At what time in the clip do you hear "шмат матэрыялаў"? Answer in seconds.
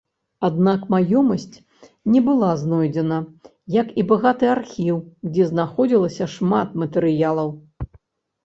6.39-7.49